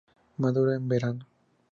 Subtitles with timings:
[0.37, 1.27] Madura en verano.